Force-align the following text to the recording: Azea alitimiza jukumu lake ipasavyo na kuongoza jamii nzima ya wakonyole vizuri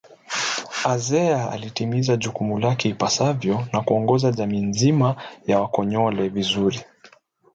Azea 0.83 1.51
alitimiza 1.51 2.17
jukumu 2.17 2.59
lake 2.59 2.89
ipasavyo 2.89 3.67
na 3.73 3.81
kuongoza 3.81 4.31
jamii 4.31 4.61
nzima 4.61 5.15
ya 5.47 5.59
wakonyole 5.59 6.29
vizuri 6.29 6.81